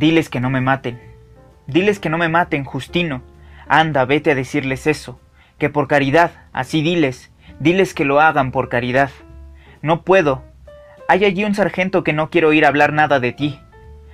Diles 0.00 0.30
que 0.30 0.40
no 0.40 0.48
me 0.48 0.62
maten. 0.62 0.98
Diles 1.66 1.98
que 1.98 2.08
no 2.08 2.16
me 2.16 2.30
maten, 2.30 2.64
Justino. 2.64 3.20
Anda, 3.68 4.06
vete 4.06 4.30
a 4.30 4.34
decirles 4.34 4.86
eso. 4.86 5.20
Que 5.58 5.68
por 5.68 5.88
caridad, 5.88 6.30
así 6.54 6.80
diles. 6.80 7.30
Diles 7.58 7.92
que 7.92 8.06
lo 8.06 8.18
hagan 8.18 8.50
por 8.50 8.70
caridad. 8.70 9.10
No 9.82 10.00
puedo. 10.00 10.42
Hay 11.06 11.26
allí 11.26 11.44
un 11.44 11.54
sargento 11.54 12.02
que 12.02 12.14
no 12.14 12.30
quiero 12.30 12.48
oír 12.48 12.64
hablar 12.64 12.94
nada 12.94 13.20
de 13.20 13.32
ti. 13.32 13.60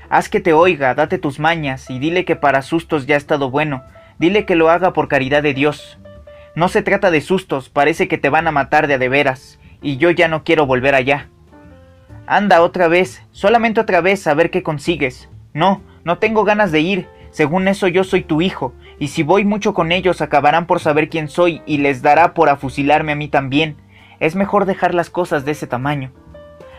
Haz 0.09 0.29
que 0.29 0.41
te 0.41 0.53
oiga, 0.53 0.93
date 0.97 1.19
tus 1.19 1.39
mañas 1.39 1.89
y 1.89 2.01
dile 2.01 2.25
que 2.25 2.35
para 2.35 2.63
sustos 2.63 3.07
ya 3.07 3.15
ha 3.15 3.19
estado 3.19 3.49
bueno. 3.53 3.85
Dile 4.19 4.45
que 4.45 4.57
lo 4.57 4.71
haga 4.71 4.93
por 4.93 5.07
caridad 5.07 5.45
de 5.45 5.55
Dios. 5.55 6.01
No 6.57 6.67
se 6.67 6.83
trata 6.83 7.13
de 7.13 7.21
sustos, 7.21 7.69
parece 7.69 8.09
que 8.09 8.19
te 8.19 8.29
van 8.29 8.49
a 8.49 8.51
matar 8.51 8.89
de 8.89 8.95
a 8.95 8.99
de 8.99 9.09
veras, 9.09 9.61
y 9.83 9.99
yo 9.99 10.11
ya 10.11 10.27
no 10.27 10.43
quiero 10.43 10.67
volver 10.67 10.97
allá. 10.97 11.29
Anda 12.27 12.63
otra 12.63 12.89
vez, 12.89 13.23
solamente 13.31 13.81
otra 13.81 14.01
vez 14.01 14.27
a 14.27 14.35
ver 14.35 14.51
qué 14.51 14.65
consigues. 14.65 15.29
No, 15.57 15.81
no 16.05 16.19
tengo 16.19 16.45
ganas 16.45 16.71
de 16.71 16.81
ir. 16.81 17.09
Según 17.31 17.67
eso 17.67 17.89
yo 17.89 18.05
soy 18.05 18.23
tu 18.23 18.43
hijo, 18.43 18.75
y 18.99 19.09
si 19.09 19.23
voy 19.23 19.47
mucho 19.47 19.73
con 19.73 19.91
ellos 19.91 20.21
acabarán 20.21 20.67
por 20.67 20.81
saber 20.81 21.09
quién 21.09 21.29
soy 21.29 21.63
y 21.65 21.79
les 21.79 22.03
dará 22.03 22.35
por 22.35 22.51
afusilarme 22.51 23.13
a 23.13 23.17
mí 23.17 23.29
también. 23.29 23.79
Es 24.21 24.37
mejor 24.37 24.67
dejar 24.67 24.95
las 24.95 25.09
cosas 25.09 25.47
de 25.47 25.53
ese 25.53 25.67
tamaño. 25.67 26.13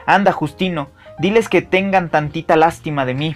Anda, 0.05 0.31
Justino, 0.31 0.89
diles 1.17 1.49
que 1.49 1.63
tengan 1.63 2.09
tantita 2.09 2.55
lástima 2.55 3.07
de 3.07 3.15
mí. 3.15 3.35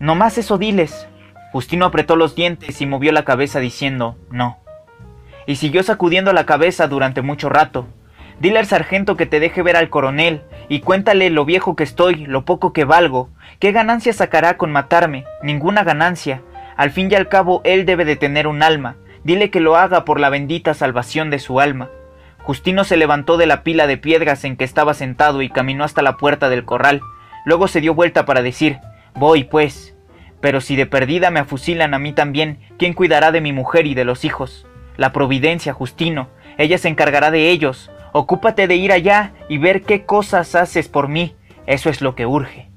No 0.00 0.16
más 0.16 0.36
eso 0.36 0.58
diles. 0.58 1.06
Justino 1.52 1.86
apretó 1.86 2.16
los 2.16 2.34
dientes 2.34 2.80
y 2.80 2.86
movió 2.86 3.12
la 3.12 3.24
cabeza 3.24 3.60
diciendo 3.60 4.16
no. 4.32 4.58
Y 5.46 5.56
siguió 5.56 5.84
sacudiendo 5.84 6.32
la 6.32 6.44
cabeza 6.44 6.88
durante 6.88 7.22
mucho 7.22 7.48
rato. 7.48 7.86
Dile 8.40 8.58
al 8.58 8.66
sargento 8.66 9.16
que 9.16 9.26
te 9.26 9.40
deje 9.40 9.62
ver 9.62 9.76
al 9.76 9.88
coronel, 9.88 10.42
y 10.68 10.80
cuéntale 10.80 11.30
lo 11.30 11.44
viejo 11.44 11.74
que 11.74 11.84
estoy, 11.84 12.26
lo 12.26 12.44
poco 12.44 12.72
que 12.72 12.84
valgo. 12.84 13.30
¿Qué 13.58 13.72
ganancia 13.72 14.12
sacará 14.12 14.56
con 14.56 14.70
matarme? 14.72 15.24
Ninguna 15.42 15.84
ganancia. 15.84 16.42
Al 16.76 16.90
fin 16.90 17.10
y 17.10 17.14
al 17.14 17.28
cabo 17.28 17.62
él 17.64 17.86
debe 17.86 18.04
de 18.04 18.16
tener 18.16 18.46
un 18.46 18.62
alma. 18.62 18.96
Dile 19.24 19.50
que 19.50 19.60
lo 19.60 19.76
haga 19.76 20.04
por 20.04 20.20
la 20.20 20.28
bendita 20.28 20.74
salvación 20.74 21.30
de 21.30 21.38
su 21.38 21.60
alma. 21.60 21.88
Justino 22.38 22.84
se 22.84 22.96
levantó 22.96 23.38
de 23.38 23.46
la 23.46 23.62
pila 23.62 23.86
de 23.86 23.96
piedras 23.96 24.44
en 24.44 24.56
que 24.56 24.64
estaba 24.64 24.94
sentado 24.94 25.42
y 25.42 25.48
caminó 25.48 25.82
hasta 25.82 26.02
la 26.02 26.16
puerta 26.16 26.48
del 26.48 26.64
corral. 26.64 27.00
Luego 27.44 27.66
se 27.68 27.80
dio 27.80 27.94
vuelta 27.94 28.26
para 28.26 28.42
decir 28.42 28.78
Voy, 29.14 29.44
pues. 29.44 29.96
Pero 30.40 30.60
si 30.60 30.76
de 30.76 30.84
perdida 30.84 31.30
me 31.30 31.40
afusilan 31.40 31.94
a 31.94 31.98
mí 31.98 32.12
también, 32.12 32.58
¿quién 32.78 32.92
cuidará 32.92 33.32
de 33.32 33.40
mi 33.40 33.52
mujer 33.52 33.86
y 33.86 33.94
de 33.94 34.04
los 34.04 34.24
hijos? 34.24 34.66
La 34.96 35.12
providencia, 35.12 35.72
Justino. 35.72 36.28
Ella 36.58 36.76
se 36.76 36.88
encargará 36.88 37.30
de 37.30 37.50
ellos. 37.50 37.90
Ocúpate 38.18 38.66
de 38.66 38.76
ir 38.76 38.92
allá 38.92 39.34
y 39.46 39.58
ver 39.58 39.82
qué 39.82 40.06
cosas 40.06 40.54
haces 40.54 40.88
por 40.88 41.06
mí. 41.06 41.36
Eso 41.66 41.90
es 41.90 42.00
lo 42.00 42.14
que 42.14 42.24
urge. 42.24 42.70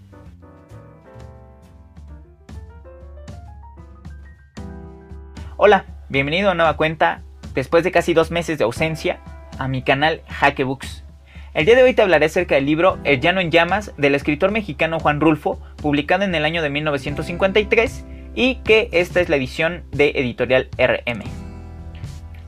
Hola, 5.56 5.86
bienvenido 6.10 6.52
a 6.52 6.56
nueva 6.56 6.76
cuenta, 6.76 7.22
después 7.54 7.86
de 7.86 7.94
casi 7.94 8.14
dos 8.14 8.32
meses 8.32 8.58
de 8.58 8.66
ausencia, 8.66 9.22
a 9.58 9.70
mi 9.70 9.82
canal 9.82 10.24
Hackebooks. 10.28 11.06
El 11.54 11.66
día 11.66 11.78
de 11.78 11.84
hoy 11.84 11.94
te 11.94 12.02
hablaré 12.02 12.26
acerca 12.26 12.56
del 12.56 12.66
libro 12.66 13.00
El 13.06 13.22
llano 13.22 13.40
en 13.40 13.50
llamas 13.50 13.94
del 13.96 14.16
escritor 14.16 14.52
mexicano 14.52 15.00
Juan 15.00 15.22
Rulfo, 15.22 15.58
publicado 15.82 16.26
en 16.26 16.36
el 16.36 16.44
año 16.44 16.62
de 16.62 16.70
1953 16.70 18.06
y 18.36 18.56
que 18.56 18.90
esta 18.92 19.22
es 19.22 19.30
la 19.30 19.38
edición 19.38 19.86
de 19.92 20.12
editorial 20.16 20.68
RM. 20.78 21.24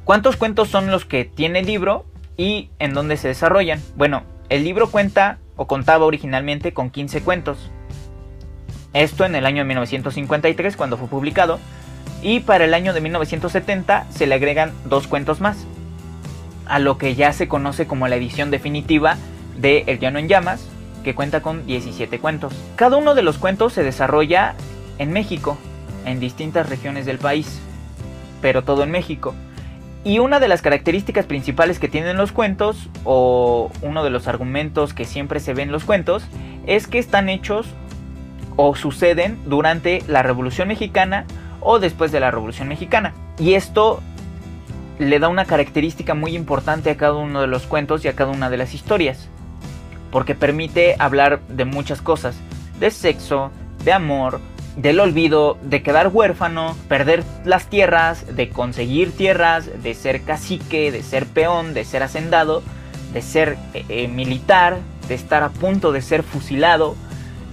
¿Cuántos 0.03 0.35
cuentos 0.35 0.67
son 0.67 0.91
los 0.91 1.05
que 1.05 1.23
tiene 1.23 1.59
el 1.59 1.67
libro? 1.67 2.10
Y 2.37 2.69
en 2.79 2.93
dónde 2.93 3.17
se 3.17 3.27
desarrollan. 3.27 3.81
Bueno, 3.95 4.23
el 4.49 4.63
libro 4.63 4.89
cuenta 4.89 5.37
o 5.55 5.67
contaba 5.67 6.05
originalmente 6.05 6.73
con 6.73 6.89
15 6.89 7.21
cuentos. 7.21 7.69
Esto 8.93 9.25
en 9.25 9.35
el 9.35 9.45
año 9.45 9.59
de 9.59 9.65
1953 9.65 10.75
cuando 10.75 10.97
fue 10.97 11.07
publicado 11.07 11.59
y 12.21 12.41
para 12.41 12.65
el 12.65 12.73
año 12.73 12.93
de 12.93 13.01
1970 13.01 14.05
se 14.11 14.27
le 14.27 14.35
agregan 14.35 14.73
dos 14.85 15.07
cuentos 15.07 15.41
más, 15.41 15.65
a 16.67 16.79
lo 16.79 16.97
que 16.97 17.15
ya 17.15 17.33
se 17.33 17.47
conoce 17.47 17.87
como 17.87 18.07
la 18.07 18.15
edición 18.15 18.51
definitiva 18.51 19.17
de 19.57 19.83
El 19.87 19.99
Llano 19.99 20.19
en 20.19 20.27
Llamas, 20.27 20.67
que 21.03 21.15
cuenta 21.15 21.41
con 21.41 21.65
17 21.65 22.19
cuentos. 22.19 22.53
Cada 22.75 22.97
uno 22.97 23.15
de 23.15 23.23
los 23.23 23.37
cuentos 23.37 23.73
se 23.73 23.83
desarrolla 23.83 24.55
en 24.99 25.11
México, 25.11 25.57
en 26.05 26.19
distintas 26.19 26.69
regiones 26.69 27.05
del 27.05 27.17
país, 27.17 27.59
pero 28.41 28.63
todo 28.63 28.83
en 28.83 28.91
México. 28.91 29.33
Y 30.03 30.17
una 30.17 30.39
de 30.39 30.47
las 30.47 30.63
características 30.63 31.25
principales 31.25 31.77
que 31.77 31.87
tienen 31.87 32.17
los 32.17 32.31
cuentos, 32.31 32.89
o 33.03 33.71
uno 33.83 34.03
de 34.03 34.09
los 34.09 34.27
argumentos 34.27 34.93
que 34.95 35.05
siempre 35.05 35.39
se 35.39 35.53
ven 35.53 35.67
en 35.67 35.71
los 35.71 35.83
cuentos, 35.83 36.23
es 36.65 36.87
que 36.87 36.97
están 36.97 37.29
hechos 37.29 37.67
o 38.55 38.75
suceden 38.75 39.37
durante 39.45 40.03
la 40.07 40.23
Revolución 40.23 40.67
Mexicana 40.69 41.25
o 41.59 41.79
después 41.79 42.11
de 42.11 42.19
la 42.19 42.31
Revolución 42.31 42.67
Mexicana. 42.67 43.13
Y 43.37 43.53
esto 43.53 44.01
le 44.97 45.19
da 45.19 45.29
una 45.29 45.45
característica 45.45 46.15
muy 46.15 46.35
importante 46.35 46.89
a 46.89 46.97
cada 46.97 47.13
uno 47.13 47.41
de 47.41 47.47
los 47.47 47.67
cuentos 47.67 48.03
y 48.03 48.07
a 48.07 48.15
cada 48.15 48.31
una 48.31 48.49
de 48.49 48.57
las 48.57 48.73
historias. 48.73 49.29
Porque 50.11 50.35
permite 50.35 50.95
hablar 50.97 51.41
de 51.47 51.65
muchas 51.65 52.01
cosas. 52.01 52.35
De 52.79 52.89
sexo, 52.89 53.51
de 53.85 53.93
amor, 53.93 54.39
del 54.75 54.99
olvido, 54.99 55.57
de 55.63 55.83
quedar 55.83 56.07
huérfano, 56.07 56.75
perder 56.87 57.23
las 57.43 57.67
tierras, 57.67 58.35
de 58.35 58.49
conseguir 58.49 59.11
tierras, 59.11 59.69
de 59.83 59.93
ser 59.93 60.21
cacique, 60.21 60.91
de 60.91 61.03
ser 61.03 61.25
peón, 61.25 61.73
de 61.73 61.83
ser 61.83 62.03
hacendado, 62.03 62.63
de 63.13 63.21
ser 63.21 63.57
eh, 63.73 63.85
eh, 63.89 64.07
militar, 64.07 64.77
de 65.07 65.15
estar 65.15 65.43
a 65.43 65.49
punto 65.49 65.91
de 65.91 66.01
ser 66.01 66.23
fusilado. 66.23 66.95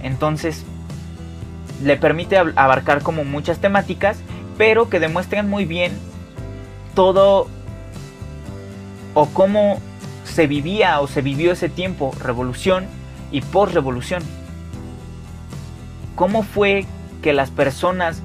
Entonces 0.01 0.63
le 1.83 1.97
permite 1.97 2.37
abarcar 2.37 3.01
como 3.01 3.25
muchas 3.25 3.59
temáticas, 3.59 4.17
pero 4.57 4.89
que 4.89 4.99
demuestran 4.99 5.49
muy 5.49 5.65
bien 5.65 5.91
todo 6.95 7.47
o 9.13 9.25
cómo 9.27 9.81
se 10.23 10.47
vivía 10.47 11.01
o 11.01 11.07
se 11.07 11.21
vivió 11.21 11.51
ese 11.51 11.69
tiempo, 11.69 12.13
revolución 12.21 12.85
y 13.31 13.41
post-revolución. 13.41 14.23
¿Cómo 16.15 16.43
fue 16.43 16.85
que 17.21 17.33
las 17.33 17.51
personas 17.51 18.21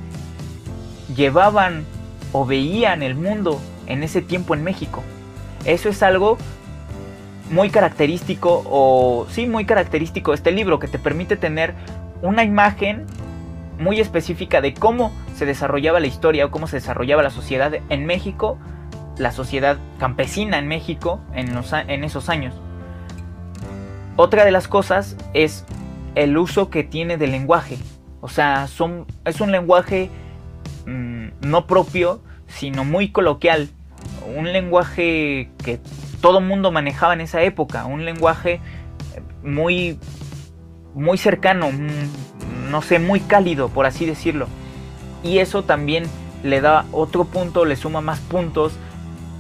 llevaban 1.15 1.84
o 2.32 2.47
veían 2.47 3.03
el 3.03 3.15
mundo 3.15 3.60
en 3.87 4.03
ese 4.03 4.22
tiempo 4.22 4.55
en 4.55 4.65
México. 4.65 5.03
Eso 5.65 5.88
es 5.88 6.03
algo 6.03 6.38
muy 7.50 7.71
característico 7.71 8.62
o 8.66 9.27
sí 9.31 9.47
muy 9.47 9.65
característico 9.65 10.32
de 10.32 10.37
este 10.37 10.50
libro 10.50 10.78
que 10.78 10.88
te 10.88 10.99
permite 10.99 11.37
tener 11.37 11.75
una 12.22 12.44
imagen 12.44 13.06
muy 13.78 14.00
específica 14.00 14.60
de 14.60 14.75
cómo 14.75 15.12
se 15.37 15.47
desarrollaba 15.47 16.00
la 16.00 16.06
historia 16.06 16.47
o 16.47 16.50
cómo 16.50 16.66
se 16.66 16.76
desarrollaba 16.76 17.22
la 17.22 17.31
sociedad 17.31 17.72
en 17.88 18.06
México, 18.06 18.59
la 19.19 19.32
sociedad 19.32 19.78
campesina 19.99 20.59
en 20.59 20.69
México 20.69 21.21
en, 21.34 21.53
en 21.88 22.05
esos 22.05 22.28
años. 22.28 22.55
Otra 24.16 24.44
de 24.44 24.53
las 24.53 24.69
cosas 24.69 25.16
es 25.34 25.65
el 26.15 26.37
uso 26.38 26.71
que 26.71 26.84
tiene 26.84 27.16
del 27.16 27.32
lenguaje. 27.32 27.78
O 28.25 28.29
sea, 28.29 28.69
son, 28.69 29.05
es 29.27 29.43
un 29.43 29.53
lenguaje 29.53 30.09
mm, 30.87 31.27
no 31.43 31.67
propio, 31.67 32.23
sino 32.47 32.83
muy 32.83 33.11
coloquial. 33.11 33.69
Un 34.35 34.51
lenguaje 34.51 35.51
que 35.62 35.79
todo 36.23 36.41
mundo 36.41 36.73
manejaba 36.73 37.12
en 37.12 37.21
esa 37.21 37.43
época. 37.43 37.85
Un 37.85 38.07
lenguaje 38.07 38.61
muy, 39.43 39.99
muy 40.95 41.19
cercano, 41.19 41.71
mm, 41.71 42.71
no 42.71 42.81
sé, 42.81 42.99
muy 42.99 43.21
cálido, 43.21 43.69
por 43.69 43.85
así 43.85 44.07
decirlo. 44.07 44.47
Y 45.23 45.41
eso 45.41 45.62
también 45.62 46.05
le 46.43 46.62
da 46.62 46.87
otro 46.93 47.27
punto, 47.27 47.67
le 47.67 47.77
suma 47.77 48.01
más 48.01 48.21
puntos 48.21 48.73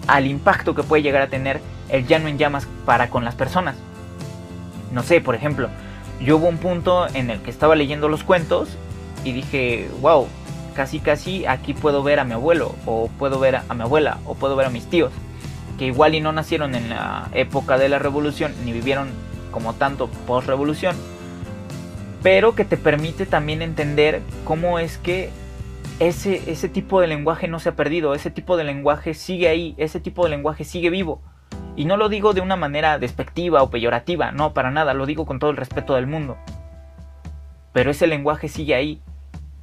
al 0.08 0.26
impacto 0.26 0.74
que 0.74 0.82
puede 0.82 1.02
llegar 1.02 1.22
a 1.22 1.28
tener 1.28 1.62
el 1.88 2.06
llano 2.06 2.28
en 2.28 2.36
llamas 2.36 2.68
para 2.84 3.08
con 3.08 3.24
las 3.24 3.34
personas. 3.34 3.76
No 4.92 5.02
sé, 5.02 5.22
por 5.22 5.34
ejemplo, 5.34 5.70
yo 6.24 6.38
hubo 6.38 6.48
un 6.48 6.58
punto 6.58 7.06
en 7.14 7.30
el 7.30 7.40
que 7.40 7.50
estaba 7.50 7.76
leyendo 7.76 8.08
los 8.08 8.24
cuentos 8.24 8.70
y 9.24 9.32
dije, 9.32 9.88
wow, 10.00 10.26
casi 10.74 10.98
casi 10.98 11.44
aquí 11.46 11.74
puedo 11.74 12.02
ver 12.02 12.18
a 12.18 12.24
mi 12.24 12.32
abuelo, 12.32 12.74
o 12.86 13.08
puedo 13.18 13.38
ver 13.38 13.56
a 13.56 13.74
mi 13.74 13.82
abuela, 13.82 14.18
o 14.24 14.34
puedo 14.34 14.56
ver 14.56 14.66
a 14.66 14.70
mis 14.70 14.86
tíos, 14.86 15.12
que 15.78 15.86
igual 15.86 16.14
y 16.14 16.20
no 16.20 16.32
nacieron 16.32 16.74
en 16.74 16.88
la 16.88 17.28
época 17.34 17.76
de 17.78 17.88
la 17.90 17.98
revolución, 17.98 18.54
ni 18.64 18.72
vivieron 18.72 19.08
como 19.50 19.74
tanto 19.74 20.08
post 20.26 20.48
revolución, 20.48 20.96
pero 22.22 22.54
que 22.54 22.64
te 22.64 22.78
permite 22.78 23.26
también 23.26 23.60
entender 23.60 24.22
cómo 24.44 24.78
es 24.78 24.96
que 24.96 25.30
ese, 26.00 26.50
ese 26.50 26.70
tipo 26.70 27.00
de 27.02 27.06
lenguaje 27.06 27.48
no 27.48 27.60
se 27.60 27.68
ha 27.68 27.76
perdido, 27.76 28.14
ese 28.14 28.30
tipo 28.30 28.56
de 28.56 28.64
lenguaje 28.64 29.12
sigue 29.12 29.48
ahí, 29.48 29.74
ese 29.76 30.00
tipo 30.00 30.24
de 30.24 30.30
lenguaje 30.30 30.64
sigue 30.64 30.88
vivo. 30.88 31.20
Y 31.76 31.84
no 31.86 31.96
lo 31.96 32.08
digo 32.08 32.32
de 32.34 32.40
una 32.40 32.56
manera 32.56 32.98
despectiva 32.98 33.62
o 33.62 33.70
peyorativa, 33.70 34.30
no, 34.32 34.54
para 34.54 34.70
nada, 34.70 34.94
lo 34.94 35.06
digo 35.06 35.26
con 35.26 35.38
todo 35.38 35.50
el 35.50 35.56
respeto 35.56 35.94
del 35.94 36.06
mundo. 36.06 36.36
Pero 37.72 37.90
ese 37.90 38.06
lenguaje 38.06 38.48
sigue 38.48 38.74
ahí. 38.74 39.02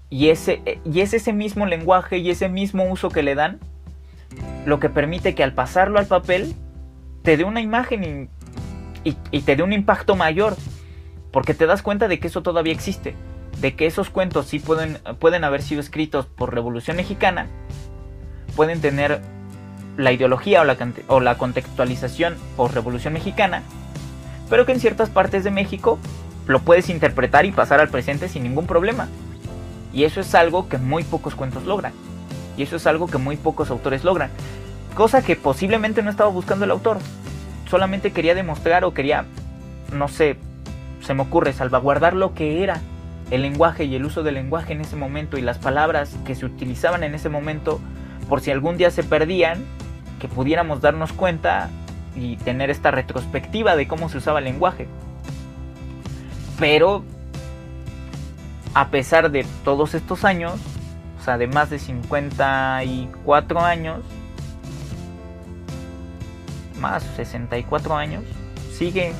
Y, 0.09 0.25
y 0.25 1.01
es 1.01 1.13
ese 1.13 1.33
mismo 1.33 1.65
lenguaje 1.65 2.17
y 2.17 2.29
ese 2.29 2.49
mismo 2.49 2.83
uso 2.83 3.09
que 3.09 3.23
le 3.23 3.35
dan 3.35 3.59
lo 4.65 4.79
que 4.79 4.89
permite 4.89 5.35
que 5.35 5.43
al 5.43 5.53
pasarlo 5.53 5.99
al 5.99 6.07
papel 6.07 6.53
te 7.23 7.37
dé 7.37 7.43
una 7.43 7.61
imagen 7.61 8.29
y, 9.03 9.15
y 9.31 9.41
te 9.41 9.55
dé 9.55 9.63
un 9.63 9.73
impacto 9.73 10.15
mayor. 10.15 10.55
Porque 11.31 11.53
te 11.53 11.65
das 11.65 11.81
cuenta 11.81 12.09
de 12.09 12.19
que 12.19 12.27
eso 12.27 12.43
todavía 12.43 12.73
existe. 12.73 13.15
de 13.61 13.75
que 13.75 13.85
esos 13.85 14.09
cuentos 14.09 14.47
sí 14.47 14.59
pueden, 14.59 14.97
pueden 15.19 15.43
haber 15.43 15.61
sido 15.61 15.81
escritos 15.81 16.25
por 16.25 16.53
Revolución 16.53 16.97
Mexicana, 16.97 17.47
pueden 18.55 18.81
tener 18.81 19.21
la 19.97 20.11
ideología 20.11 20.61
o 20.61 20.63
la, 20.63 20.77
o 21.07 21.19
la 21.19 21.37
contextualización 21.37 22.35
por 22.55 22.73
Revolución 22.73 23.13
Mexicana, 23.13 23.63
pero 24.49 24.65
que 24.65 24.71
en 24.71 24.79
ciertas 24.79 25.09
partes 25.09 25.43
de 25.43 25.51
México 25.51 25.97
lo 26.47 26.59
puedes 26.59 26.89
interpretar 26.89 27.45
y 27.45 27.51
pasar 27.51 27.79
al 27.79 27.89
presente 27.89 28.27
sin 28.27 28.43
ningún 28.43 28.67
problema. 28.67 29.07
Y 29.93 30.03
eso 30.03 30.21
es 30.21 30.33
algo 30.35 30.69
que 30.69 30.77
muy 30.77 31.03
pocos 31.03 31.35
cuentos 31.35 31.65
logran. 31.65 31.93
Y 32.57 32.63
eso 32.63 32.75
es 32.75 32.85
algo 32.85 33.07
que 33.07 33.17
muy 33.17 33.37
pocos 33.37 33.69
autores 33.69 34.03
logran. 34.03 34.29
Cosa 34.95 35.21
que 35.21 35.35
posiblemente 35.35 36.01
no 36.01 36.09
estaba 36.09 36.29
buscando 36.29 36.65
el 36.65 36.71
autor. 36.71 36.97
Solamente 37.69 38.11
quería 38.11 38.35
demostrar 38.35 38.83
o 38.83 38.93
quería, 38.93 39.25
no 39.93 40.07
sé, 40.07 40.37
se 41.01 41.13
me 41.13 41.21
ocurre, 41.21 41.53
salvaguardar 41.53 42.13
lo 42.13 42.33
que 42.33 42.63
era 42.63 42.81
el 43.31 43.41
lenguaje 43.41 43.85
y 43.85 43.95
el 43.95 44.05
uso 44.05 44.23
del 44.23 44.35
lenguaje 44.35 44.73
en 44.73 44.81
ese 44.81 44.97
momento 44.97 45.37
y 45.37 45.41
las 45.41 45.57
palabras 45.57 46.17
que 46.25 46.35
se 46.35 46.45
utilizaban 46.45 47.03
en 47.03 47.15
ese 47.15 47.29
momento, 47.29 47.79
por 48.27 48.41
si 48.41 48.51
algún 48.51 48.75
día 48.75 48.91
se 48.91 49.03
perdían, 49.03 49.63
que 50.21 50.27
pudiéramos 50.27 50.81
darnos 50.81 51.11
cuenta 51.13 51.71
y 52.15 52.37
tener 52.37 52.69
esta 52.69 52.91
retrospectiva 52.91 53.75
de 53.75 53.87
cómo 53.87 54.07
se 54.07 54.19
usaba 54.19 54.37
el 54.37 54.45
lenguaje. 54.45 54.87
Pero, 56.59 57.03
a 58.75 58.89
pesar 58.89 59.31
de 59.31 59.47
todos 59.63 59.95
estos 59.95 60.23
años, 60.23 60.59
o 61.19 61.23
sea, 61.23 61.39
de 61.39 61.47
más 61.47 61.71
de 61.71 61.79
54 61.79 63.59
años, 63.61 64.01
más 66.79 67.01
64 67.15 67.95
años, 67.95 68.23
sigue 68.77 69.13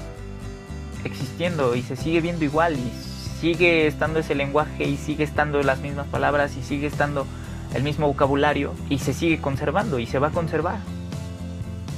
existiendo 1.04 1.76
y 1.76 1.82
se 1.82 1.96
sigue 1.96 2.22
viendo 2.22 2.46
igual 2.46 2.76
y 2.78 2.92
sigue 3.40 3.88
estando 3.88 4.20
ese 4.20 4.36
lenguaje 4.36 4.84
y 4.84 4.98
sigue 4.98 5.24
estando 5.24 5.64
las 5.64 5.80
mismas 5.80 6.06
palabras 6.06 6.56
y 6.58 6.62
sigue 6.62 6.86
estando 6.86 7.26
el 7.74 7.82
mismo 7.82 8.06
vocabulario 8.06 8.76
y 8.90 9.00
se 9.00 9.14
sigue 9.14 9.40
conservando 9.42 9.98
y 9.98 10.06
se 10.06 10.20
va 10.20 10.28
a 10.28 10.32
conservar. 10.32 10.78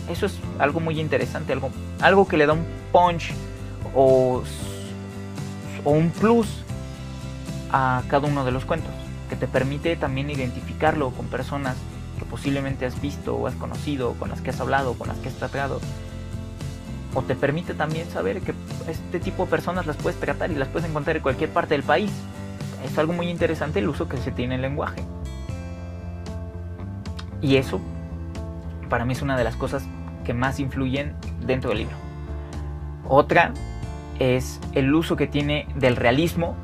Eso 0.09 0.25
es 0.25 0.38
algo 0.59 0.79
muy 0.79 1.00
interesante, 1.00 1.53
algo, 1.53 1.69
algo 2.01 2.27
que 2.27 2.38
le 2.38 2.45
da 2.45 2.53
un 2.53 2.65
punch 2.91 3.31
o, 3.95 4.44
o 5.83 5.89
un 5.91 6.09
plus 6.09 6.47
a 7.71 8.03
cada 8.07 8.27
uno 8.27 8.45
de 8.45 8.51
los 8.51 8.65
cuentos, 8.65 8.91
que 9.29 9.35
te 9.35 9.47
permite 9.47 9.95
también 9.95 10.29
identificarlo 10.29 11.11
con 11.11 11.27
personas 11.27 11.75
que 12.19 12.25
posiblemente 12.25 12.85
has 12.85 13.01
visto 13.01 13.35
o 13.35 13.47
has 13.47 13.55
conocido, 13.55 14.13
con 14.13 14.29
las 14.29 14.41
que 14.41 14.51
has 14.51 14.59
hablado, 14.59 14.94
con 14.94 15.07
las 15.07 15.17
que 15.17 15.29
has 15.29 15.35
tratado. 15.35 15.79
O 17.15 17.21
te 17.21 17.35
permite 17.35 17.73
también 17.73 18.09
saber 18.09 18.41
que 18.41 18.53
este 18.88 19.19
tipo 19.19 19.45
de 19.45 19.51
personas 19.51 19.85
las 19.85 19.95
puedes 19.97 20.19
tratar 20.19 20.51
y 20.51 20.55
las 20.55 20.67
puedes 20.67 20.89
encontrar 20.89 21.15
en 21.15 21.23
cualquier 21.23 21.50
parte 21.50 21.75
del 21.75 21.83
país. 21.83 22.11
Es 22.83 22.97
algo 22.97 23.13
muy 23.13 23.29
interesante 23.29 23.79
el 23.79 23.88
uso 23.88 24.07
que 24.07 24.17
se 24.17 24.31
tiene 24.31 24.55
en 24.55 24.63
el 24.63 24.69
lenguaje. 24.69 25.01
Y 27.41 27.57
eso, 27.57 27.79
para 28.93 29.05
mí, 29.05 29.13
es 29.13 29.23
una 29.23 29.35
de 29.35 29.43
las 29.43 29.55
cosas 29.55 29.87
que 30.23 30.35
más 30.35 30.59
influyen 30.59 31.15
dentro 31.47 31.71
del 31.71 31.79
libro. 31.79 31.95
Otra 33.09 33.51
es 34.19 34.59
el 34.73 34.93
uso 34.93 35.15
que 35.15 35.25
tiene 35.25 35.65
del 35.73 35.95
realismo 35.95 36.55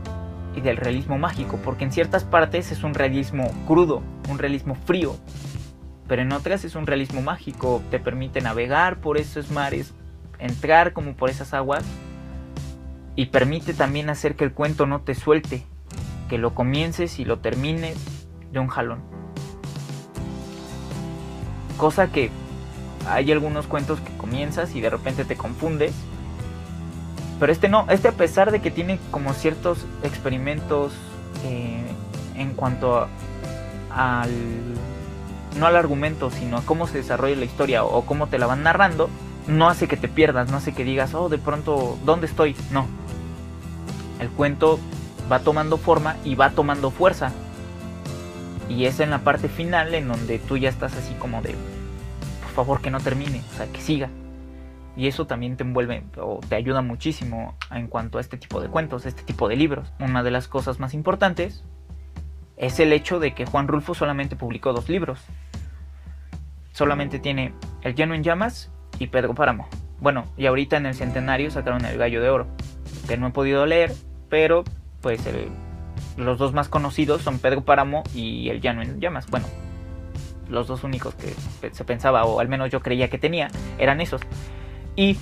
y 0.56 0.62
del 0.62 0.78
realismo 0.78 1.18
mágico, 1.18 1.58
porque 1.64 1.86
en 1.86 1.92
ciertas 1.92 2.26
partes 2.26 2.72
es 2.72 2.84
un 2.84 2.94
realismo 2.94 3.50
crudo, 3.66 4.04
un 4.30 4.38
realismo 4.38 4.76
frío, 4.76 5.16
pero 6.08 6.22
en 6.22 6.32
otras 6.32 6.66
es 6.66 6.76
un 6.76 6.86
realismo 6.86 7.24
mágico, 7.24 7.82
te 7.90 7.98
permite 7.98 8.42
navegar 8.42 9.02
por 9.02 9.18
esos 9.18 9.50
mares, 9.50 9.96
entrar 10.38 10.94
como 10.94 11.16
por 11.16 11.32
esas 11.32 11.56
aguas 11.56 11.84
y 13.16 13.26
permite 13.26 13.74
también 13.74 14.08
hacer 14.12 14.36
que 14.36 14.44
el 14.44 14.54
cuento 14.54 14.86
no 14.86 15.02
te 15.02 15.16
suelte, 15.16 15.64
que 16.30 16.38
lo 16.38 16.54
comiences 16.54 17.18
y 17.18 17.26
lo 17.26 17.40
termines 17.40 17.98
de 18.52 18.60
un 18.60 18.68
jalón. 18.68 19.19
Cosa 21.80 22.12
que 22.12 22.30
hay 23.08 23.32
algunos 23.32 23.66
cuentos 23.66 24.00
que 24.02 24.16
comienzas 24.18 24.76
y 24.76 24.82
de 24.82 24.92
repente 24.92 25.26
te 25.26 25.36
confundes. 25.36 25.94
Pero 27.40 27.52
este 27.52 27.70
no, 27.70 27.86
este 27.90 28.10
a 28.10 28.12
pesar 28.12 28.52
de 28.52 28.62
que 28.62 28.70
tiene 28.70 29.00
como 29.12 29.34
ciertos 29.34 29.86
experimentos 30.04 30.92
eh, 31.46 31.86
en 32.36 32.54
cuanto 32.54 33.08
al 33.90 34.30
no 35.58 35.66
al 35.66 35.76
argumento, 35.76 36.30
sino 36.30 36.58
a 36.58 36.62
cómo 36.62 36.86
se 36.86 36.98
desarrolla 36.98 37.36
la 37.36 37.46
historia 37.46 37.84
o 37.84 38.04
cómo 38.04 38.28
te 38.28 38.38
la 38.38 38.46
van 38.46 38.62
narrando, 38.62 39.10
no 39.48 39.68
hace 39.68 39.88
que 39.88 39.98
te 39.98 40.08
pierdas, 40.08 40.52
no 40.52 40.58
hace 40.58 40.74
que 40.74 40.84
digas, 40.84 41.14
oh, 41.14 41.30
de 41.30 41.38
pronto, 41.38 41.98
¿dónde 42.06 42.28
estoy? 42.28 42.56
No. 42.72 42.86
El 44.20 44.30
cuento 44.30 44.80
va 45.32 45.40
tomando 45.40 45.78
forma 45.78 46.18
y 46.24 46.36
va 46.36 46.52
tomando 46.52 46.92
fuerza. 46.92 47.32
Y 48.70 48.86
es 48.86 49.00
en 49.00 49.10
la 49.10 49.20
parte 49.20 49.50
final 49.50 49.94
en 49.96 50.08
donde 50.08 50.40
tú 50.40 50.56
ya 50.56 50.70
estás 50.70 50.96
así 50.96 51.14
como 51.16 51.42
de, 51.42 51.56
por 52.44 52.52
favor 52.52 52.82
que 52.82 52.92
no 52.92 53.00
termine, 53.00 53.42
o 53.54 53.58
sea, 53.58 53.68
que 53.68 53.82
siga. 53.82 54.10
Y 54.96 55.08
eso 55.08 55.26
también 55.26 55.58
te 55.58 55.64
envuelve 55.64 56.04
o 56.18 56.40
te 56.48 56.56
ayuda 56.56 56.82
muchísimo 56.82 57.56
en 57.72 57.88
cuanto 57.88 58.18
a 58.18 58.22
este 58.22 58.38
tipo 58.38 58.62
de 58.62 58.68
cuentos, 58.68 59.06
este 59.06 59.24
tipo 59.24 59.48
de 59.48 59.56
libros. 59.56 59.92
Una 60.00 60.24
de 60.24 60.32
las 60.32 60.48
cosas 60.48 60.80
más 60.80 60.94
importantes 60.94 61.64
es 62.58 62.80
el 62.80 62.92
hecho 62.92 63.20
de 63.20 63.34
que 63.34 63.46
Juan 63.46 63.68
Rulfo 63.68 63.96
solamente 63.96 64.36
publicó 64.36 64.74
dos 64.74 64.90
libros. 64.90 65.20
Solamente 66.74 67.18
tiene 67.18 67.54
El 67.82 67.96
lleno 67.96 68.14
en 68.14 68.24
llamas 68.24 68.70
y 69.00 69.08
Pedro 69.08 69.34
Páramo. 69.34 69.68
Bueno, 70.00 70.26
y 70.38 70.46
ahorita 70.46 70.78
en 70.78 70.86
el 70.86 70.94
centenario 70.94 71.50
sacaron 71.50 71.86
El 71.86 71.98
gallo 71.98 72.22
de 72.22 72.30
oro, 72.30 72.48
que 73.08 73.18
no 73.18 73.28
he 73.28 73.32
podido 73.32 73.66
leer, 73.66 73.94
pero 74.30 74.64
pues 75.02 75.22
los 76.18 76.38
dos 76.38 76.54
más 76.54 76.70
conocidos 76.70 77.22
son 77.22 77.40
Pedro 77.40 77.62
Páramo 77.62 78.04
y 78.14 78.50
El 78.50 78.62
llano 78.62 78.82
en 78.82 79.00
llamas. 79.00 79.28
Bueno, 79.28 79.48
los 80.50 80.68
dos 80.68 80.84
únicos 80.84 81.16
que 81.16 81.34
se 81.72 81.84
pensaba, 81.84 82.26
o 82.26 82.40
al 82.40 82.48
menos 82.48 82.72
yo 82.72 82.82
creía 82.82 83.10
que 83.10 83.18
tenía, 83.18 83.50
eran 83.78 84.02
esos. 84.02 84.22
Y 84.96 85.18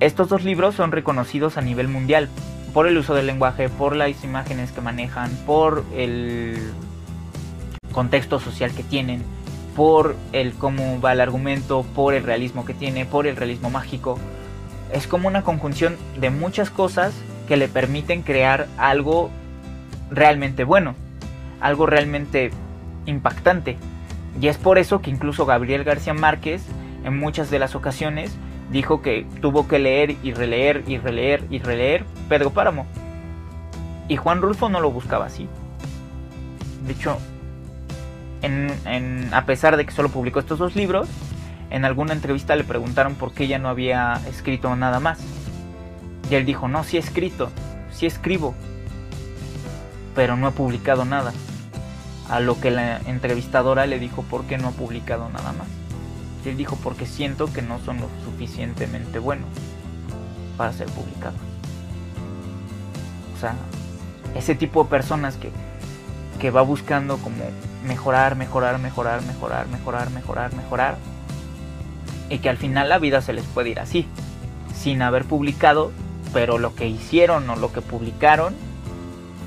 estos 0.00 0.28
dos 0.28 0.44
libros 0.44 0.74
son 0.74 0.92
reconocidos 0.92 1.56
a 1.56 1.60
nivel 1.60 1.88
mundial 1.88 2.28
por 2.72 2.86
el 2.86 2.96
uso 2.96 3.14
del 3.14 3.26
lenguaje, 3.26 3.68
por 3.68 3.96
las 3.96 4.22
imágenes 4.24 4.72
que 4.72 4.80
manejan, 4.80 5.30
por 5.46 5.84
el 5.94 6.72
contexto 7.92 8.38
social 8.38 8.72
que 8.72 8.82
tienen, 8.82 9.24
por 9.74 10.14
el 10.32 10.52
cómo 10.52 11.00
va 11.00 11.12
el 11.12 11.20
argumento, 11.20 11.84
por 11.94 12.14
el 12.14 12.22
realismo 12.22 12.64
que 12.64 12.74
tiene, 12.74 13.06
por 13.06 13.26
el 13.26 13.36
realismo 13.36 13.70
mágico. 13.70 14.18
Es 14.92 15.06
como 15.06 15.28
una 15.28 15.42
conjunción 15.42 15.96
de 16.20 16.30
muchas 16.30 16.70
cosas 16.70 17.12
que 17.48 17.56
le 17.56 17.68
permiten 17.68 18.22
crear 18.22 18.68
algo 18.76 19.30
realmente 20.10 20.64
bueno, 20.64 20.94
algo 21.60 21.86
realmente 21.86 22.50
impactante. 23.06 23.76
Y 24.40 24.48
es 24.48 24.56
por 24.56 24.78
eso 24.78 25.00
que 25.00 25.10
incluso 25.10 25.46
Gabriel 25.46 25.84
García 25.84 26.14
Márquez 26.14 26.62
en 27.04 27.18
muchas 27.18 27.50
de 27.50 27.58
las 27.58 27.74
ocasiones 27.74 28.36
dijo 28.70 29.02
que 29.02 29.26
tuvo 29.40 29.66
que 29.66 29.78
leer 29.78 30.16
y 30.22 30.32
releer 30.32 30.84
y 30.86 30.98
releer 30.98 31.44
y 31.50 31.58
releer 31.58 32.04
Pedro 32.28 32.50
Páramo. 32.50 32.86
Y 34.08 34.16
Juan 34.16 34.40
Rulfo 34.40 34.68
no 34.68 34.80
lo 34.80 34.90
buscaba 34.90 35.26
así. 35.26 35.48
De 36.86 36.92
hecho, 36.92 37.18
a 39.32 39.44
pesar 39.44 39.76
de 39.76 39.84
que 39.84 39.92
solo 39.92 40.08
publicó 40.08 40.38
estos 40.38 40.58
dos 40.58 40.76
libros, 40.76 41.08
en 41.70 41.84
alguna 41.84 42.14
entrevista 42.14 42.56
le 42.56 42.64
preguntaron 42.64 43.14
por 43.14 43.32
qué 43.32 43.46
ya 43.46 43.58
no 43.58 43.68
había 43.68 44.20
escrito 44.28 44.74
nada 44.76 45.00
más. 45.00 45.18
Y 46.30 46.34
él 46.34 46.46
dijo, 46.46 46.68
no, 46.68 46.84
sí 46.84 46.96
he 46.96 47.00
escrito, 47.00 47.50
sí 47.90 48.06
escribo, 48.06 48.54
pero 50.18 50.36
no 50.36 50.48
he 50.48 50.50
publicado 50.50 51.04
nada. 51.04 51.32
A 52.28 52.40
lo 52.40 52.60
que 52.60 52.72
la 52.72 52.98
entrevistadora 53.06 53.86
le 53.86 54.00
dijo, 54.00 54.22
¿por 54.22 54.46
qué 54.46 54.58
no 54.58 54.66
ha 54.66 54.70
publicado 54.72 55.28
nada 55.28 55.52
más? 55.52 55.68
Y 56.44 56.48
él 56.48 56.56
dijo, 56.56 56.76
porque 56.82 57.06
siento 57.06 57.52
que 57.52 57.62
no 57.62 57.78
son 57.78 58.00
lo 58.00 58.08
suficientemente 58.24 59.20
buenos 59.20 59.48
para 60.56 60.72
ser 60.72 60.88
publicados. 60.88 61.38
O 63.36 63.40
sea, 63.40 63.54
ese 64.34 64.56
tipo 64.56 64.82
de 64.82 64.90
personas 64.90 65.36
que, 65.36 65.52
que 66.40 66.50
va 66.50 66.62
buscando 66.62 67.18
como 67.18 67.44
mejorar, 67.86 68.34
mejorar, 68.34 68.80
mejorar, 68.80 69.22
mejorar, 69.22 69.68
mejorar, 69.68 70.10
mejorar, 70.10 70.52
mejorar. 70.52 70.96
Y 72.28 72.40
que 72.40 72.48
al 72.48 72.56
final 72.56 72.88
la 72.88 72.98
vida 72.98 73.22
se 73.22 73.34
les 73.34 73.44
puede 73.44 73.68
ir 73.68 73.78
así, 73.78 74.04
sin 74.74 75.00
haber 75.00 75.24
publicado, 75.26 75.92
pero 76.32 76.58
lo 76.58 76.74
que 76.74 76.88
hicieron 76.88 77.48
o 77.48 77.54
lo 77.54 77.70
que 77.70 77.82
publicaron 77.82 78.66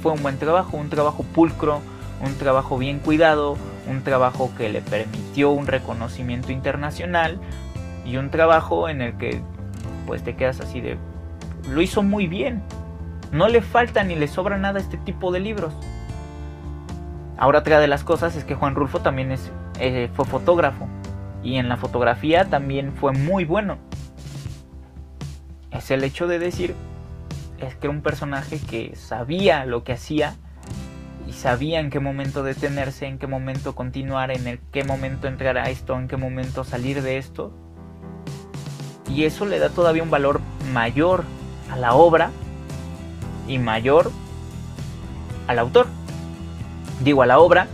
fue 0.02 0.12
un 0.12 0.24
buen 0.24 0.38
trabajo, 0.38 0.78
un 0.78 0.90
trabajo 0.90 1.24
pulcro, 1.24 1.82
un 2.24 2.36
trabajo 2.36 2.78
bien 2.78 3.00
cuidado, 3.00 3.58
un 3.88 4.04
trabajo 4.04 4.52
que 4.58 4.70
le 4.70 4.82
permitió 4.82 5.52
un 5.52 5.68
reconocimiento 5.68 6.52
internacional 6.52 7.40
y 8.06 8.18
un 8.18 8.30
trabajo 8.30 8.90
en 8.90 9.02
el 9.02 9.18
que 9.18 9.42
pues 10.08 10.24
te 10.24 10.36
quedas 10.36 10.60
así 10.60 10.82
de 10.82 10.98
lo 11.70 11.82
hizo 11.82 12.04
muy 12.04 12.28
bien. 12.28 12.62
No 13.32 13.48
le 13.48 13.62
falta 13.62 14.04
ni 14.04 14.16
le 14.16 14.28
sobra 14.28 14.58
nada 14.58 14.80
este 14.80 14.98
tipo 14.98 15.32
de 15.32 15.40
libros. 15.40 15.74
Ahora 17.38 17.60
otra 17.60 17.80
de 17.80 17.88
las 17.88 18.04
cosas 18.04 18.36
es 18.36 18.44
que 18.44 18.56
Juan 18.56 18.76
Rulfo 18.76 19.00
también 19.00 19.32
es, 19.32 19.52
eh, 19.80 20.10
fue 20.14 20.26
fotógrafo 20.26 20.88
y 21.44 21.56
en 21.56 21.70
la 21.70 21.78
fotografía 21.78 22.46
también 22.46 22.94
fue 22.94 23.14
muy 23.14 23.46
bueno. 23.46 23.78
Es 25.72 25.90
el 25.92 26.04
hecho 26.04 26.28
de 26.28 26.40
decir 26.40 26.76
es 27.62 27.76
que 27.76 27.88
era 27.88 27.96
un 27.96 28.02
personaje 28.02 28.60
que 28.60 28.96
sabía 28.96 29.66
lo 29.66 29.84
que 29.84 29.94
hacía 29.94 30.36
y 31.28 31.34
sabía 31.34 31.80
en 31.80 31.90
qué 31.90 32.00
momento 32.00 32.44
detenerse, 32.44 33.06
en 33.06 33.18
qué 33.18 33.28
momento 33.28 33.76
continuar, 33.76 34.32
en 34.32 34.48
el, 34.48 34.60
qué 34.72 34.84
momento 34.84 35.28
entrar 35.28 35.58
a 35.58 35.70
esto, 35.70 35.98
en 35.98 36.08
qué 36.08 36.18
momento 36.18 36.64
salir 36.64 37.02
de 37.02 37.18
esto. 37.18 37.54
Y 39.10 39.26
eso 39.26 39.46
le 39.46 39.60
da 39.60 39.70
todavía 39.70 40.04
un 40.04 40.10
valor 40.10 40.42
mayor 40.74 41.24
a 41.72 41.78
la 41.78 41.94
obra 41.94 42.32
y 43.48 43.60
mayor 43.60 44.12
al 45.48 45.60
autor. 45.60 45.88
Digo 47.04 47.22
a 47.22 47.26
la 47.26 47.40
obra 47.40 47.68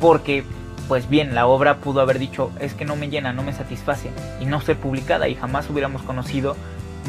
porque, 0.00 0.44
pues 0.88 1.08
bien, 1.08 1.34
la 1.34 1.46
obra 1.46 1.78
pudo 1.78 2.00
haber 2.00 2.18
dicho, 2.18 2.50
es 2.60 2.74
que 2.74 2.84
no 2.84 2.96
me 2.96 3.08
llena, 3.08 3.32
no 3.32 3.42
me 3.42 3.52
satisface 3.52 4.10
y 4.40 4.46
no 4.46 4.60
ser 4.60 4.76
publicada 4.76 5.28
y 5.28 5.34
jamás 5.34 5.68
hubiéramos 5.70 6.02
conocido 6.02 6.56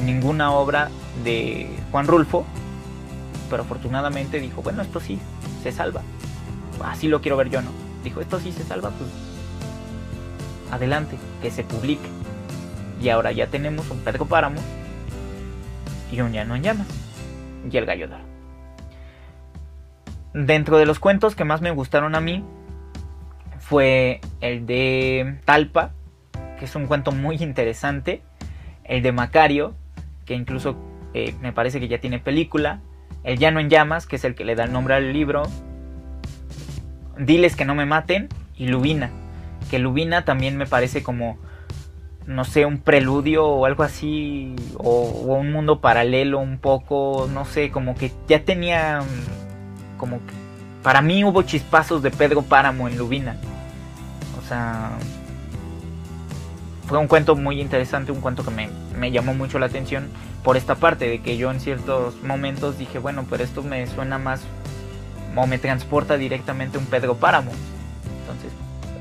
ninguna 0.04 0.52
obra 0.52 0.90
de 1.24 1.70
Juan 1.92 2.08
Rulfo. 2.08 2.46
Pero 3.50 3.64
afortunadamente 3.64 4.40
dijo, 4.40 4.62
bueno, 4.62 4.82
esto 4.82 5.00
sí, 5.00 5.20
se 5.64 5.72
salva. 5.72 6.02
Así 6.84 7.08
lo 7.08 7.22
quiero 7.22 7.38
ver 7.38 7.50
yo, 7.50 7.62
¿no? 7.62 7.70
Dijo, 8.04 8.22
esto 8.22 8.40
sí 8.40 8.52
se 8.52 8.64
salva, 8.64 8.90
pues 8.92 9.10
adelante, 10.72 11.18
que 11.42 11.52
se 11.52 11.64
publique. 11.64 12.08
Y 13.02 13.10
ahora 13.10 13.32
ya 13.32 13.48
tenemos 13.48 13.90
un 13.90 14.00
Pedro 14.00 14.26
Páramo 14.26 14.62
y 16.12 16.22
un 16.22 16.32
Llano 16.32 16.56
en 16.56 16.64
Llamas 16.64 16.88
y 17.72 17.78
el 17.78 17.86
Gallo 17.86 18.08
Dentro 20.34 20.78
de 20.78 20.86
los 20.86 21.00
cuentos 21.00 21.36
que 21.36 21.46
más 21.46 21.62
me 21.62 21.72
gustaron 21.72 22.16
a 22.16 22.20
mí 22.20 22.44
fue 23.60 24.22
el 24.42 24.66
de 24.66 25.40
Talpa, 25.46 25.92
que 26.60 26.66
es 26.66 26.76
un 26.76 26.88
cuento 26.88 27.12
muy 27.12 27.38
interesante, 27.38 28.22
el 28.84 29.02
de 29.02 29.12
Macario, 29.12 29.74
que 30.26 30.34
incluso 30.34 30.76
eh, 31.14 31.34
me 31.42 31.54
parece 31.54 31.80
que 31.80 31.88
ya 31.88 32.00
tiene 32.00 32.20
película, 32.20 32.82
el 33.24 33.38
Llano 33.40 33.60
en 33.60 33.70
Llamas, 33.70 34.06
que 34.06 34.18
es 34.18 34.26
el 34.26 34.36
que 34.36 34.46
le 34.46 34.56
da 34.56 34.66
el 34.66 34.72
nombre 34.72 34.96
al 34.96 35.14
libro, 35.14 35.44
Diles 37.18 37.56
que 37.56 37.64
no 37.64 37.76
me 37.76 37.86
maten 37.86 38.28
y 38.58 38.68
Lubina, 38.68 39.10
que 39.72 39.80
Lubina 39.80 40.26
también 40.26 40.58
me 40.58 40.66
parece 40.66 41.02
como, 41.02 41.38
no 42.26 42.44
sé, 42.44 42.66
un 42.66 42.80
preludio 42.80 43.46
o 43.46 43.66
algo 43.66 43.84
así, 43.84 44.56
o, 44.78 45.02
un 45.38 45.52
mundo 45.52 45.80
paralelo 45.80 46.40
un 46.40 46.58
poco, 46.58 47.30
no 47.34 47.46
sé, 47.46 47.72
como 47.72 47.96
que 47.96 48.12
ya 48.28 48.44
tenía, 48.44 49.02
como 49.98 50.18
que, 50.18 50.34
para 50.84 51.02
mí 51.02 51.24
hubo 51.24 51.42
chispazos 51.44 52.04
de 52.04 52.12
Pedro 52.12 52.42
Páramo 52.42 52.88
en 52.88 52.98
Lubina. 52.98 53.38
O 54.38 54.48
sea, 54.48 54.92
fue 56.88 56.98
un 56.98 57.08
cuento 57.08 57.36
muy 57.36 57.62
interesante, 57.62 58.12
un 58.12 58.22
cuento 58.22 58.44
que 58.44 58.52
me, 58.52 58.70
me, 58.98 59.12
llamó 59.12 59.34
mucho 59.34 59.60
la 59.60 59.66
atención 59.66 60.08
por 60.44 60.58
esta 60.58 60.76
parte 60.76 61.08
de 61.10 61.22
que 61.22 61.38
yo 61.38 61.52
en 61.52 61.60
ciertos 61.60 62.22
momentos 62.24 62.78
dije, 62.78 63.00
bueno, 63.00 63.26
pero 63.30 63.44
esto 63.44 63.64
me 63.64 63.88
suena 63.88 64.18
más 64.18 64.42
o 65.36 65.48
me 65.48 65.58
transporta 65.58 66.18
directamente 66.18 66.78
un 66.78 66.86
Pedro 66.86 67.16
Páramo. 67.16 67.52
Entonces, 68.22 68.52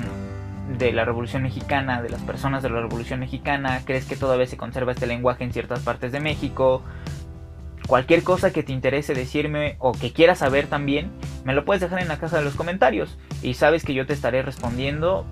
de 0.77 0.91
la 0.93 1.05
Revolución 1.05 1.43
Mexicana, 1.43 2.01
de 2.01 2.09
las 2.09 2.21
personas 2.21 2.63
de 2.63 2.69
la 2.69 2.81
Revolución 2.81 3.19
Mexicana, 3.19 3.81
crees 3.85 4.05
que 4.05 4.15
todavía 4.15 4.47
se 4.47 4.57
conserva 4.57 4.93
este 4.93 5.07
lenguaje 5.07 5.43
en 5.43 5.51
ciertas 5.51 5.81
partes 5.81 6.11
de 6.11 6.19
México, 6.19 6.81
cualquier 7.87 8.23
cosa 8.23 8.51
que 8.51 8.63
te 8.63 8.71
interese 8.71 9.13
decirme 9.13 9.75
o 9.79 9.91
que 9.91 10.13
quieras 10.13 10.39
saber 10.39 10.67
también, 10.67 11.11
me 11.43 11.53
lo 11.53 11.65
puedes 11.65 11.81
dejar 11.81 12.01
en 12.01 12.07
la 12.07 12.17
caja 12.17 12.37
de 12.37 12.43
los 12.43 12.55
comentarios. 12.55 13.17
Y 13.41 13.55
sabes 13.55 13.83
que 13.83 13.93
yo 13.93 14.05
te 14.05 14.13
estaré 14.13 14.41
respondiendo, 14.41 15.25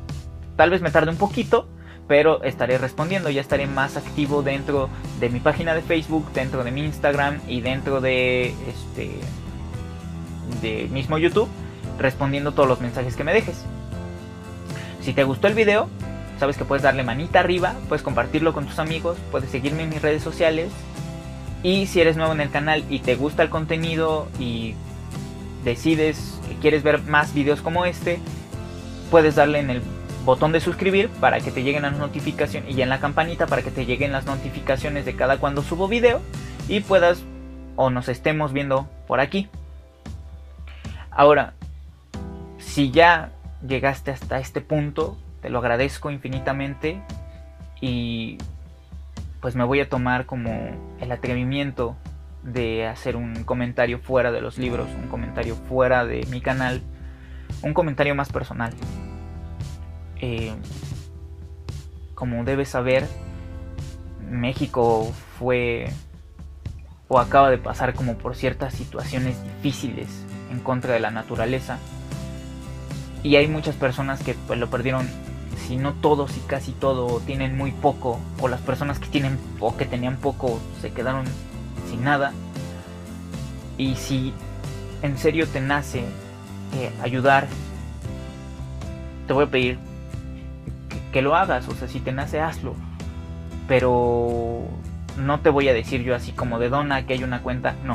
tal 0.57 0.69
vez 0.69 0.81
me 0.81 0.91
tarde 0.91 1.11
un 1.11 1.17
poquito, 1.17 1.69
pero 2.07 2.43
estaré 2.43 2.77
respondiendo, 2.77 3.29
ya 3.29 3.39
estaré 3.39 3.67
más 3.67 3.95
activo 3.95 4.43
dentro 4.43 4.89
de 5.21 5.29
mi 5.29 5.39
página 5.39 5.73
de 5.73 5.81
Facebook, 5.81 6.29
dentro 6.33 6.63
de 6.63 6.71
mi 6.71 6.83
Instagram 6.83 7.39
y 7.47 7.61
dentro 7.61 8.01
de 8.01 8.47
este 8.67 9.11
de 10.62 10.88
mismo 10.91 11.17
YouTube, 11.17 11.50
respondiendo 12.00 12.51
todos 12.51 12.67
los 12.67 12.81
mensajes 12.81 13.15
que 13.15 13.24
me 13.24 13.34
dejes. 13.34 13.63
Si 15.01 15.13
te 15.13 15.24
gustó 15.24 15.48
el 15.48 15.53
video, 15.53 15.89
sabes 16.39 16.58
que 16.58 16.65
puedes 16.65 16.84
darle 16.84 17.03
manita 17.03 17.39
arriba, 17.39 17.75
puedes 17.88 18.03
compartirlo 18.03 18.53
con 18.53 18.65
tus 18.65 18.79
amigos, 18.79 19.17
puedes 19.31 19.50
seguirme 19.50 19.84
en 19.84 19.89
mis 19.89 20.01
redes 20.01 20.24
sociales. 20.24 20.72
Y 21.63 21.86
si 21.86 22.01
eres 22.01 22.17
nuevo 22.17 22.34
en 22.34 22.41
el 22.41 22.50
canal 22.50 22.84
y 22.89 23.00
te 23.00 23.15
gusta 23.15 23.43
el 23.43 23.50
contenido 23.50 24.27
y 24.39 24.75
decides 25.63 26.39
que 26.48 26.55
quieres 26.55 26.84
ver 26.84 27.01
más 27.03 27.34
videos 27.34 27.62
como 27.62 27.86
este, 27.86 28.20
puedes 29.12 29.36
darle 29.36 29.60
en 29.60 29.70
el 29.70 29.81
botón 30.25 30.51
de 30.51 30.60
suscribir 30.60 31.10
para 31.20 31.39
que 31.39 31.51
te 31.51 31.63
lleguen 31.63 31.84
las 31.84 31.98
notificaciones 31.98 32.75
y 32.75 32.81
en 32.81 32.89
la 32.89 33.00
campanita 33.00 33.48
para 33.48 33.62
que 33.62 33.72
te 33.72 33.86
lleguen 33.86 34.12
las 34.12 34.25
notificaciones 34.25 35.05
de 35.05 35.15
cada 35.15 35.38
cuando 35.38 35.63
subo 35.63 35.88
video 35.88 36.22
y 36.67 36.81
puedas 36.81 37.24
o 37.75 37.89
nos 37.89 38.10
estemos 38.10 38.53
viendo 38.53 38.88
por 39.08 39.20
aquí. 39.20 39.50
Ahora, 41.11 41.53
si 42.57 42.89
ya 42.89 43.31
llegaste 43.67 44.11
hasta 44.11 44.39
este 44.39 44.61
punto, 44.61 45.17
te 45.41 45.49
lo 45.49 45.59
agradezco 45.59 46.09
infinitamente 46.09 47.01
y 47.81 48.37
pues 49.41 49.55
me 49.55 49.65
voy 49.65 49.81
a 49.81 49.89
tomar 49.89 50.25
como 50.25 50.71
el 50.99 51.11
atrevimiento 51.11 51.97
de 52.43 52.87
hacer 52.87 53.17
un 53.17 53.43
comentario 53.43 53.99
fuera 53.99 54.31
de 54.31 54.39
los 54.39 54.57
libros, 54.57 54.87
un 54.95 55.09
comentario 55.09 55.55
fuera 55.55 56.05
de 56.05 56.25
mi 56.29 56.39
canal, 56.39 56.81
un 57.61 57.73
comentario 57.73 58.15
más 58.15 58.31
personal. 58.31 58.73
Eh, 60.21 60.53
como 62.15 62.45
debes 62.45 62.69
saber, 62.69 63.05
México 64.29 65.11
fue 65.37 65.91
o 67.09 67.19
acaba 67.19 67.49
de 67.49 67.57
pasar 67.57 67.93
como 67.95 68.17
por 68.17 68.35
ciertas 68.35 68.73
situaciones 68.73 69.43
difíciles 69.43 70.25
en 70.51 70.60
contra 70.60 70.93
de 70.93 71.00
la 71.00 71.12
naturaleza 71.12 71.79
y 73.24 73.36
hay 73.36 73.48
muchas 73.48 73.75
personas 73.75 74.24
que 74.24 74.34
pues, 74.34 74.60
lo 74.60 74.70
perdieron, 74.70 75.08
si 75.67 75.77
no 75.77 75.93
todos 75.93 76.36
y 76.38 76.39
casi 76.41 76.72
todo, 76.72 77.20
tienen 77.20 77.55
muy 77.55 77.72
poco, 77.72 78.20
o 78.39 78.48
las 78.48 78.62
personas 78.62 79.00
que 79.00 79.08
tienen 79.08 79.38
o 79.60 79.77
que 79.77 79.86
tenían 79.86 80.17
poco 80.17 80.60
se 80.81 80.91
quedaron 80.91 81.25
sin 81.89 82.03
nada. 82.03 82.34
Y 83.77 83.96
si 83.96 84.34
en 85.01 85.17
serio 85.17 85.48
te 85.48 85.62
nace 85.62 86.00
eh, 86.00 86.91
ayudar, 87.01 87.48
te 89.27 89.34
voy 89.34 89.46
a 89.46 89.51
pedir 89.51 89.77
que, 90.89 90.98
que 91.13 91.22
lo 91.22 91.36
hagas, 91.36 91.67
o 91.67 91.75
sea, 91.75 91.88
si 91.88 92.00
te 92.00 92.12
nace, 92.12 92.39
hazlo. 92.39 92.74
Pero 93.67 94.63
no 95.17 95.39
te 95.41 95.50
voy 95.50 95.70
a 95.70 95.74
decir 95.74 96.01
yo 96.01 96.15
así 96.15 96.31
como 96.31 96.58
de 96.58 96.70
dona 96.70 97.05
que 97.05 97.13
hay 97.13 97.24
una 97.24 97.41
cuenta, 97.41 97.75
no. 97.86 97.93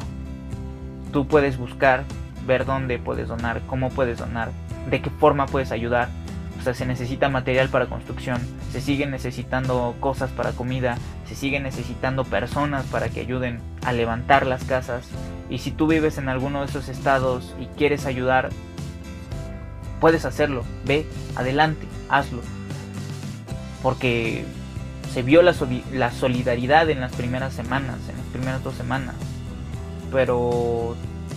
Tú 1.12 1.26
puedes 1.26 1.58
buscar, 1.58 2.04
ver 2.46 2.64
dónde 2.64 2.98
puedes 2.98 3.28
donar, 3.28 3.62
cómo 3.66 3.90
puedes 3.90 4.18
donar, 4.18 4.50
de 4.90 5.00
qué 5.02 5.10
forma 5.10 5.46
puedes 5.46 5.72
ayudar. 5.72 6.08
sea, 6.62 6.74
se 6.74 6.86
necesita 6.86 7.28
material 7.28 7.68
para 7.68 7.86
construcción, 7.86 8.40
se 8.72 8.80
siguen 8.80 9.10
necesitando 9.10 9.94
cosas 10.00 10.30
para 10.30 10.52
comida, 10.52 10.98
se 11.28 11.34
siguen 11.34 11.62
necesitando 11.62 12.24
personas 12.24 12.84
para 12.86 13.08
que 13.08 13.20
ayuden 13.20 13.60
a 13.84 13.92
levantar 13.92 14.46
las 14.46 14.64
casas. 14.64 15.08
Y 15.48 15.58
si 15.58 15.70
tú 15.70 15.86
vives 15.86 16.18
en 16.18 16.28
alguno 16.28 16.60
de 16.60 16.66
esos 16.66 16.88
estados 16.88 17.54
y 17.60 17.66
quieres 17.76 18.04
ayudar, 18.06 18.48
puedes 20.00 20.24
hacerlo. 20.24 20.64
Ve, 20.84 21.06
adelante, 21.36 21.86
hazlo. 22.08 22.42
Porque 23.82 24.44
se 25.12 25.22
vio 25.22 25.42
la, 25.42 25.54
la 25.92 26.10
solidaridad 26.10 26.90
en 26.90 27.00
las 27.00 27.12
primeras 27.12 27.54
semanas, 27.54 27.96
en 28.08 28.16
las 28.16 28.26
primeras 28.32 28.64
dos 28.64 28.74
semanas. 28.74 29.14
Pero 30.12 30.96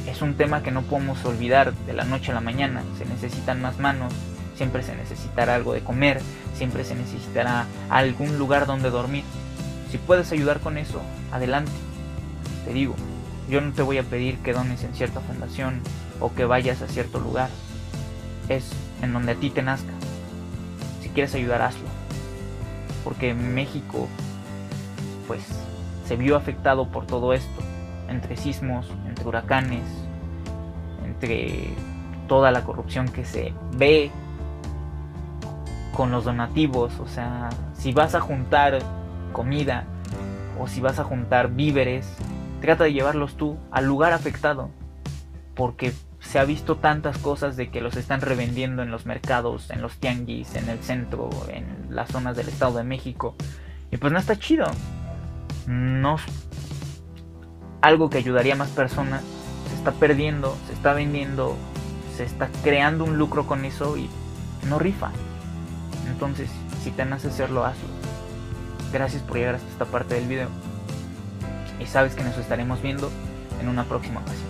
es 0.10 0.22
un 0.22 0.34
tema 0.34 0.64
que 0.64 0.72
no 0.72 0.82
podemos 0.82 1.24
olvidar 1.26 1.74
de 1.74 1.94
la 1.94 2.04
noche 2.04 2.32
a 2.32 2.36
la 2.36 2.42
mañana. 2.42 2.84
Se 2.98 3.06
necesitan 3.06 3.62
más 3.62 3.80
manos, 3.80 4.14
siempre 4.56 4.84
se 4.84 4.96
necesitará 4.96 5.56
algo 5.56 5.74
de 5.74 5.82
comer, 5.82 6.20
siempre 6.56 6.84
se 6.84 6.96
necesitará 6.96 7.66
algún 7.90 8.38
lugar 8.38 8.66
donde 8.66 8.90
dormir. 8.90 9.24
Si 9.92 9.98
puedes 9.98 10.32
ayudar 10.32 10.60
con 10.60 10.78
eso, 10.78 11.02
adelante. 11.32 11.72
Te 12.66 12.74
digo, 12.74 12.96
yo 13.50 13.62
no 13.62 13.72
te 13.72 13.82
voy 13.82 13.98
a 13.98 14.04
pedir 14.04 14.38
que 14.40 14.54
dones 14.54 14.84
en 14.84 14.94
cierta 14.94 15.20
fundación 15.22 15.82
o 16.20 16.34
que 16.34 16.46
vayas 16.46 16.82
a 16.82 16.88
cierto 16.88 17.20
lugar. 17.20 17.50
Es 18.50 18.70
en 19.02 19.14
donde 19.14 19.34
a 19.34 19.36
ti 19.36 19.50
te 19.50 19.62
nazca. 19.62 19.94
Si 21.02 21.10
quieres 21.10 21.36
ayudar, 21.36 21.62
hazlo. 21.62 21.88
Porque 23.04 23.34
México, 23.34 24.08
pues, 25.28 25.44
se 26.08 26.16
vio 26.16 26.36
afectado 26.36 26.90
por 26.90 27.06
todo 27.06 27.34
esto. 27.34 27.62
Entre 28.08 28.38
sismos, 28.38 28.88
entre 29.08 29.28
huracanes, 29.28 29.84
entre 31.20 31.74
toda 32.28 32.52
la 32.52 32.64
corrupción 32.64 33.10
que 33.10 33.26
se 33.26 33.54
ve 33.76 34.10
con 35.94 36.12
los 36.12 36.24
donativos. 36.24 36.98
O 37.00 37.08
sea, 37.08 37.50
si 37.74 37.92
vas 37.92 38.16
a 38.16 38.22
juntar 38.22 38.80
comida 39.34 39.84
o 40.58 40.68
si 40.68 40.80
vas 40.80 41.00
a 41.00 41.04
juntar 41.04 41.52
víveres, 41.52 42.10
trata 42.62 42.86
de 42.86 42.94
llevarlos 42.94 43.36
tú 43.36 43.58
al 43.72 43.86
lugar 43.86 44.14
afectado. 44.14 44.70
Porque 45.56 45.92
se 46.22 46.40
ha 46.40 46.46
visto 46.46 46.78
tantas 46.78 47.18
cosas 47.18 47.58
de 47.58 47.70
que 47.70 47.82
los 47.82 47.98
están 47.98 48.22
revendiendo 48.22 48.82
en 48.82 48.92
los 48.92 49.06
mercados, 49.06 49.70
en 49.72 49.82
los 49.82 49.98
tianguis, 49.98 50.56
en 50.56 50.70
el 50.70 50.80
centro, 50.80 51.30
en 51.50 51.88
las 51.90 52.10
zonas 52.10 52.38
del 52.38 52.48
Estado 52.48 52.78
de 52.78 52.84
México. 52.86 53.36
Y 53.92 53.98
pues 53.98 54.14
no 54.14 54.20
está 54.20 54.38
chido. 54.38 54.68
No. 55.68 56.16
Algo 57.82 58.10
que 58.10 58.20
ayudaría 58.20 58.54
a 58.54 58.58
más 58.58 58.70
personas 58.70 59.24
está 59.80 59.94
perdiendo, 59.94 60.58
se 60.68 60.74
está 60.74 60.94
vendiendo, 60.94 61.56
se 62.16 62.24
está 62.26 62.50
creando 62.64 63.06
un 63.06 63.18
lucro 63.18 63.48
con 63.48 63.64
eso 63.64 63.96
y 63.98 64.10
no 64.68 64.78
rifa. 64.78 65.10
Entonces, 66.08 66.50
si 66.84 66.92
te 66.92 67.06
nace 67.06 67.30
hacerlo, 67.30 67.66
hazlo. 67.66 67.88
Gracias 68.92 69.24
por 69.24 69.38
llegar 69.38 69.56
hasta 69.56 69.70
esta 69.70 69.86
parte 69.86 70.16
del 70.16 70.28
video. 70.28 70.50
Y 71.80 71.86
sabes 71.86 72.14
que 72.14 72.24
nos 72.24 72.38
estaremos 72.38 72.82
viendo 72.82 73.10
en 73.62 73.70
una 73.70 73.86
próxima 73.86 74.20
ocasión. 74.20 74.49